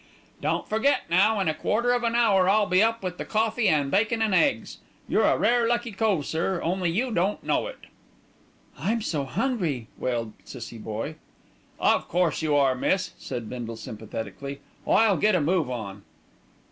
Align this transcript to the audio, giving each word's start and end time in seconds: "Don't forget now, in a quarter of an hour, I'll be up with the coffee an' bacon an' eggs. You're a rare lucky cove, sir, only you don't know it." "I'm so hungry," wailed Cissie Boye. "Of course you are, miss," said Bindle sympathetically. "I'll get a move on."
"Don't 0.41 0.67
forget 0.67 1.01
now, 1.11 1.39
in 1.39 1.47
a 1.47 1.53
quarter 1.53 1.91
of 1.93 2.03
an 2.03 2.15
hour, 2.15 2.49
I'll 2.49 2.65
be 2.65 2.81
up 2.81 3.03
with 3.03 3.19
the 3.19 3.23
coffee 3.23 3.67
an' 3.69 3.91
bacon 3.91 4.19
an' 4.19 4.33
eggs. 4.33 4.79
You're 5.07 5.25
a 5.25 5.37
rare 5.37 5.67
lucky 5.67 5.91
cove, 5.91 6.25
sir, 6.25 6.59
only 6.63 6.89
you 6.89 7.11
don't 7.11 7.43
know 7.43 7.67
it." 7.67 7.77
"I'm 8.79 9.03
so 9.03 9.25
hungry," 9.25 9.89
wailed 9.99 10.33
Cissie 10.43 10.79
Boye. 10.79 11.17
"Of 11.79 12.07
course 12.07 12.41
you 12.41 12.55
are, 12.55 12.73
miss," 12.73 13.13
said 13.19 13.47
Bindle 13.47 13.77
sympathetically. 13.77 14.61
"I'll 14.87 15.17
get 15.17 15.35
a 15.35 15.39
move 15.39 15.69
on." 15.69 16.01